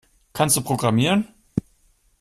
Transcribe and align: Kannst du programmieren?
Kannst 0.33 0.55
du 0.57 0.61
programmieren? 0.63 1.27